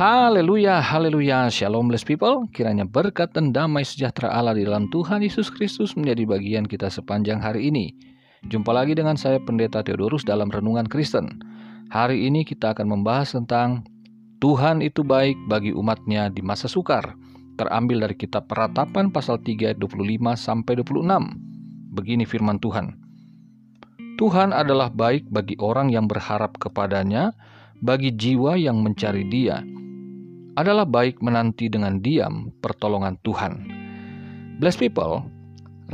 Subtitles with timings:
[0.00, 2.48] Haleluya, haleluya, shalom blessed people.
[2.56, 7.36] Kiranya berkat dan damai sejahtera Allah di dalam Tuhan Yesus Kristus menjadi bagian kita sepanjang
[7.36, 7.92] hari ini.
[8.48, 11.44] Jumpa lagi dengan saya Pendeta Theodorus dalam Renungan Kristen.
[11.92, 13.84] Hari ini kita akan membahas tentang
[14.40, 17.12] Tuhan itu baik bagi umatnya di masa sukar.
[17.60, 20.00] Terambil dari kitab Peratapan pasal 3 ayat 25
[20.32, 21.92] sampai 26.
[21.92, 22.96] Begini firman Tuhan.
[24.16, 27.36] Tuhan adalah baik bagi orang yang berharap kepadanya,
[27.84, 29.60] bagi jiwa yang mencari Dia.
[30.58, 33.52] Adalah baik menanti dengan diam pertolongan Tuhan.
[34.58, 35.22] Bless people,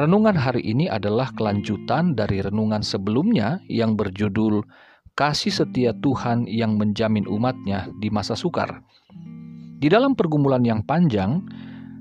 [0.00, 4.64] renungan hari ini adalah kelanjutan dari renungan sebelumnya yang berjudul
[5.12, 8.80] Kasih Setia Tuhan yang menjamin umatnya di masa sukar.
[9.76, 11.44] Di dalam pergumulan yang panjang,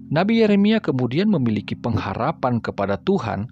[0.08, 3.52] Nabi Yeremia kemudian memiliki pengharapan kepada Tuhan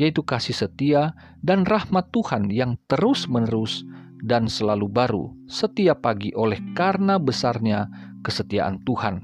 [0.00, 1.12] yaitu kasih setia
[1.44, 3.84] dan rahmat Tuhan yang terus-menerus
[4.22, 7.90] dan selalu baru setiap pagi oleh karena besarnya
[8.22, 9.22] kesetiaan Tuhan.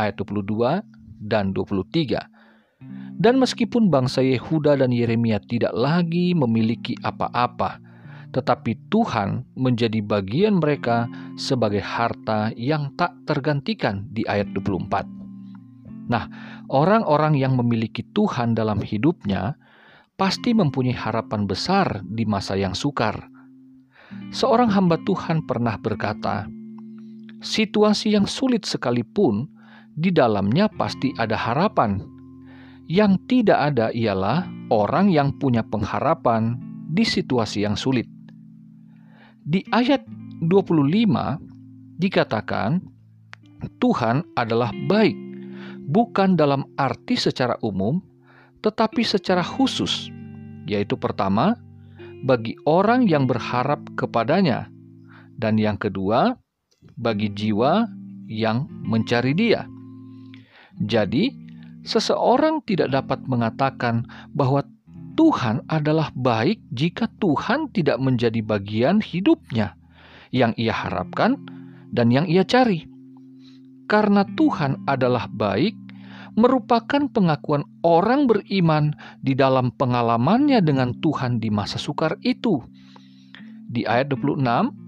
[0.00, 0.80] Ayat 22
[1.20, 2.24] dan 23.
[3.20, 7.76] Dan meskipun bangsa Yehuda dan Yeremia tidak lagi memiliki apa-apa,
[8.32, 11.04] tetapi Tuhan menjadi bagian mereka
[11.36, 15.04] sebagai harta yang tak tergantikan di ayat 24.
[16.08, 16.24] Nah,
[16.72, 19.60] orang-orang yang memiliki Tuhan dalam hidupnya
[20.16, 23.28] pasti mempunyai harapan besar di masa yang sukar.
[24.34, 26.50] Seorang hamba Tuhan pernah berkata,
[27.40, 29.48] "Situasi yang sulit sekalipun,
[29.96, 32.00] di dalamnya pasti ada harapan.
[32.86, 36.60] Yang tidak ada ialah orang yang punya pengharapan
[36.92, 38.06] di situasi yang sulit."
[39.40, 40.04] Di ayat
[40.44, 41.40] 25
[41.96, 42.80] dikatakan,
[43.80, 45.16] "Tuhan adalah baik,
[45.90, 48.00] bukan dalam arti secara umum,
[48.60, 50.12] tetapi secara khusus,
[50.68, 51.56] yaitu pertama,
[52.24, 54.68] bagi orang yang berharap kepadanya,
[55.40, 56.36] dan yang kedua,
[57.00, 57.88] bagi jiwa
[58.28, 59.64] yang mencari Dia.
[60.80, 61.32] Jadi,
[61.84, 64.64] seseorang tidak dapat mengatakan bahwa
[65.16, 69.76] Tuhan adalah baik jika Tuhan tidak menjadi bagian hidupnya
[70.32, 71.36] yang ia harapkan
[71.92, 72.88] dan yang ia cari.
[73.90, 75.74] Karena Tuhan adalah baik,
[76.38, 82.62] merupakan pengakuan orang beriman di dalam pengalamannya dengan Tuhan di masa sukar itu.
[83.66, 84.79] Di ayat 26,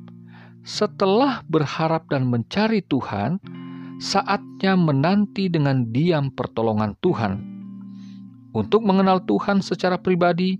[0.62, 3.43] setelah berharap dan mencari Tuhan,
[3.99, 7.43] saatnya menanti dengan diam pertolongan Tuhan.
[8.53, 10.59] Untuk mengenal Tuhan secara pribadi,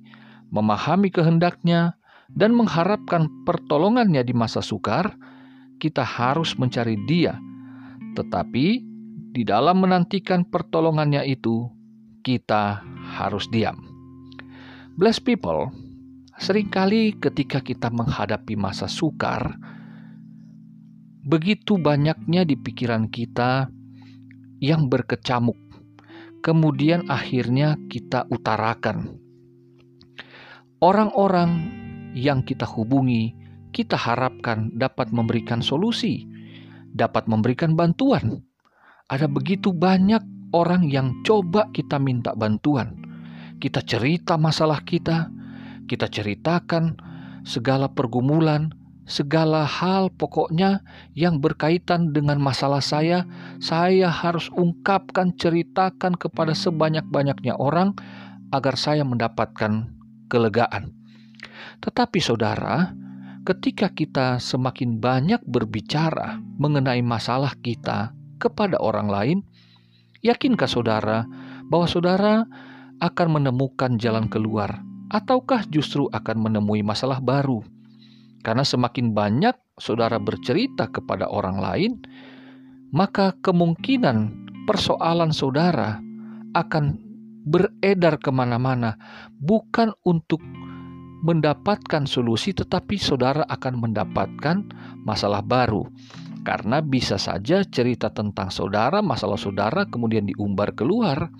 [0.50, 1.98] memahami kehendaknya,
[2.32, 5.12] dan mengharapkan pertolongannya di masa sukar,
[5.76, 7.36] kita harus mencari Dia,
[8.16, 8.80] tetapi
[9.32, 11.69] di dalam menantikan pertolongannya itu,
[12.24, 12.80] kita
[13.19, 13.76] harus diam.
[14.96, 15.72] Bless people,
[16.40, 19.56] sering kali ketika kita menghadapi masa sukar,
[21.22, 23.70] begitu banyaknya di pikiran kita
[24.62, 25.58] yang berkecamuk,
[26.42, 29.18] kemudian akhirnya kita utarakan.
[30.82, 31.50] Orang-orang
[32.18, 33.34] yang kita hubungi,
[33.70, 36.26] kita harapkan dapat memberikan solusi,
[36.90, 38.42] dapat memberikan bantuan
[39.12, 40.24] ada begitu banyak
[40.56, 42.96] orang yang coba kita minta bantuan.
[43.60, 45.28] Kita cerita masalah kita,
[45.84, 46.96] kita ceritakan
[47.44, 48.72] segala pergumulan,
[49.12, 50.80] segala hal pokoknya
[51.12, 53.28] yang berkaitan dengan masalah saya,
[53.60, 57.92] saya harus ungkapkan, ceritakan kepada sebanyak-banyaknya orang
[58.56, 59.92] agar saya mendapatkan
[60.32, 60.96] kelegaan.
[61.84, 62.96] Tetapi saudara,
[63.44, 69.38] ketika kita semakin banyak berbicara mengenai masalah kita, kepada orang lain,
[70.26, 71.22] yakinkah saudara
[71.70, 72.42] bahwa saudara
[72.98, 74.82] akan menemukan jalan keluar,
[75.14, 77.62] ataukah justru akan menemui masalah baru?
[78.42, 81.92] Karena semakin banyak saudara bercerita kepada orang lain,
[82.91, 85.98] maka kemungkinan persoalan saudara
[86.52, 86.98] akan
[87.47, 88.94] beredar ke mana-mana,
[89.38, 90.42] bukan untuk
[91.22, 94.66] mendapatkan solusi, tetapi saudara akan mendapatkan
[95.06, 95.87] masalah baru.
[96.43, 101.31] Karena bisa saja cerita tentang saudara, masalah saudara kemudian diumbar keluar,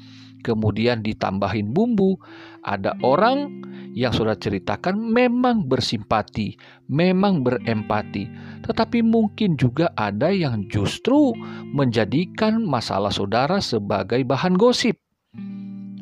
[0.43, 2.19] kemudian ditambahin bumbu.
[2.67, 3.63] Ada orang
[3.93, 6.57] yang saudara ceritakan memang bersimpati,
[6.89, 8.25] memang berempati,
[8.65, 11.37] tetapi mungkin juga ada yang justru
[11.73, 14.97] menjadikan masalah saudara sebagai bahan gosip.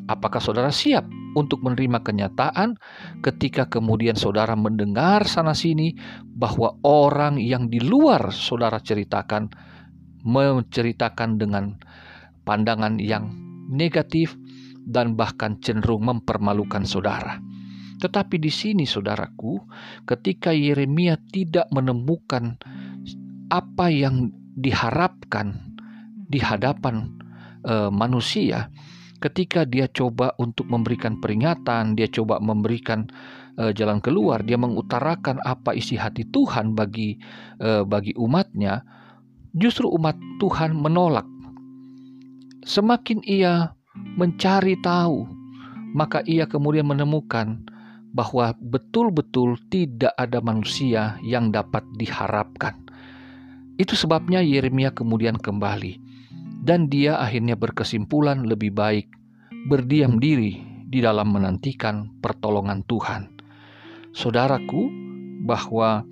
[0.09, 1.07] Apakah saudara siap
[1.39, 2.75] untuk menerima kenyataan
[3.23, 5.95] ketika kemudian saudara mendengar sana-sini
[6.27, 9.47] bahwa orang yang di luar saudara ceritakan
[10.21, 11.79] menceritakan dengan
[12.43, 13.31] pandangan yang
[13.71, 14.35] negatif
[14.83, 17.39] dan bahkan cenderung mempermalukan saudara.
[18.01, 19.61] Tetapi di sini saudaraku,
[20.09, 22.57] ketika Yeremia tidak menemukan
[23.47, 25.55] apa yang diharapkan
[26.27, 27.13] di hadapan
[27.63, 28.67] uh, manusia
[29.21, 33.05] ketika dia coba untuk memberikan peringatan, dia coba memberikan
[33.61, 37.21] uh, jalan keluar, dia mengutarakan apa isi hati Tuhan bagi
[37.61, 38.81] uh, bagi umatnya,
[39.53, 41.29] justru umat Tuhan menolak.
[42.61, 43.73] Semakin ia
[44.17, 45.25] mencari tahu,
[45.97, 47.57] maka ia kemudian menemukan
[48.13, 52.77] bahwa betul-betul tidak ada manusia yang dapat diharapkan.
[53.81, 55.97] Itu sebabnya Yeremia kemudian kembali,
[56.61, 59.09] dan dia akhirnya berkesimpulan lebih baik
[59.65, 63.31] berdiam diri di dalam menantikan pertolongan Tuhan.
[64.13, 64.91] Saudaraku,
[65.41, 66.05] bahwa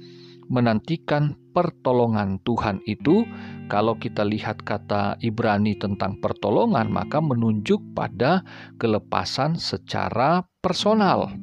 [0.50, 3.28] menantikan pertolongan Tuhan itu,
[3.68, 8.48] kalau kita lihat kata Ibrani tentang pertolongan, maka menunjuk pada
[8.80, 11.36] kelepasan secara personal.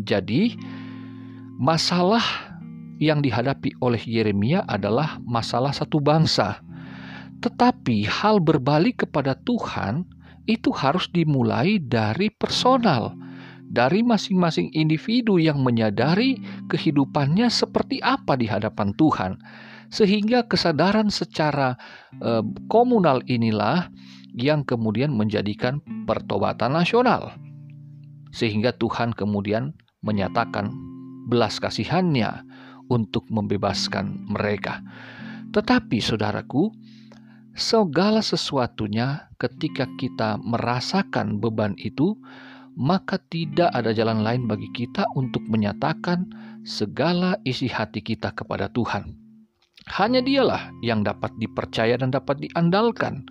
[0.00, 0.56] Jadi,
[1.60, 2.24] masalah
[3.04, 6.64] yang dihadapi oleh Yeremia adalah masalah satu bangsa.
[7.44, 10.08] Tetapi hal berbalik kepada Tuhan
[10.48, 13.12] itu harus dimulai dari personal
[13.70, 19.38] dari masing-masing individu yang menyadari kehidupannya seperti apa di hadapan Tuhan,
[19.94, 21.78] sehingga kesadaran secara
[22.18, 23.86] eh, komunal inilah
[24.34, 27.38] yang kemudian menjadikan pertobatan nasional,
[28.34, 30.74] sehingga Tuhan kemudian menyatakan
[31.30, 32.42] belas kasihannya
[32.90, 34.82] untuk membebaskan mereka.
[35.54, 36.70] Tetapi, saudaraku,
[37.54, 42.18] segala sesuatunya ketika kita merasakan beban itu
[42.78, 46.28] maka tidak ada jalan lain bagi kita untuk menyatakan
[46.62, 49.16] segala isi hati kita kepada Tuhan.
[49.90, 53.26] Hanya dialah yang dapat dipercaya dan dapat diandalkan.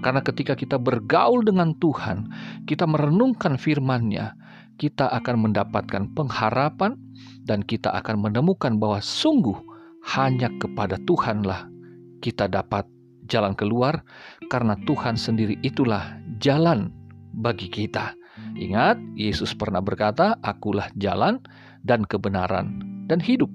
[0.00, 2.30] Karena ketika kita bergaul dengan Tuhan,
[2.64, 4.32] kita merenungkan firman-Nya,
[4.78, 6.94] kita akan mendapatkan pengharapan
[7.44, 9.58] dan kita akan menemukan bahwa sungguh
[10.16, 11.66] hanya kepada Tuhanlah
[12.22, 12.86] kita dapat
[13.28, 14.02] jalan keluar
[14.48, 16.90] karena Tuhan sendiri itulah jalan
[17.36, 18.17] bagi kita.
[18.58, 21.38] Ingat, Yesus pernah berkata, "Akulah jalan
[21.86, 23.48] dan kebenaran dan hidup."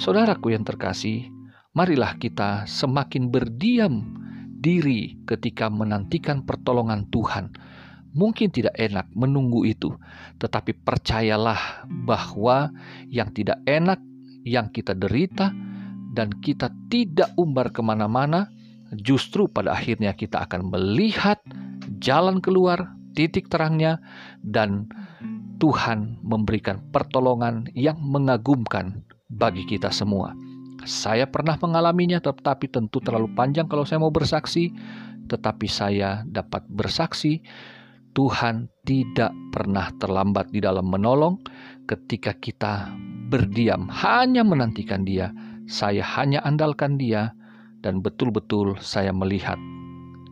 [0.00, 1.28] Saudaraku yang terkasih,
[1.76, 4.16] marilah kita semakin berdiam
[4.56, 7.52] diri ketika menantikan pertolongan Tuhan.
[8.16, 9.92] Mungkin tidak enak menunggu itu,
[10.40, 12.72] tetapi percayalah bahwa
[13.12, 14.00] yang tidak enak,
[14.48, 15.52] yang kita derita,
[16.16, 18.48] dan kita tidak umbar ke mana-mana,
[18.96, 21.36] justru pada akhirnya kita akan melihat
[22.00, 23.98] jalan keluar titik terangnya
[24.44, 24.86] dan
[25.56, 29.02] Tuhan memberikan pertolongan yang mengagumkan
[29.32, 30.36] bagi kita semua.
[30.84, 34.70] Saya pernah mengalaminya tetapi tentu terlalu panjang kalau saya mau bersaksi,
[35.26, 37.42] tetapi saya dapat bersaksi
[38.16, 41.36] Tuhan tidak pernah terlambat di dalam menolong
[41.84, 42.88] ketika kita
[43.28, 45.28] berdiam hanya menantikan Dia.
[45.68, 47.36] Saya hanya andalkan Dia
[47.84, 49.60] dan betul-betul saya melihat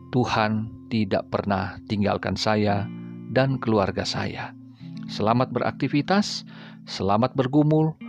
[0.09, 2.87] Tuhan tidak pernah tinggalkan saya
[3.35, 4.55] dan keluarga saya.
[5.11, 6.47] Selamat beraktivitas,
[6.87, 7.99] selamat bergumul,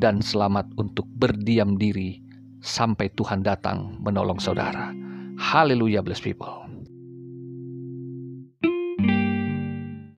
[0.00, 2.24] dan selamat untuk berdiam diri
[2.64, 4.96] sampai Tuhan datang menolong saudara.
[5.36, 6.61] Haleluya, bless people.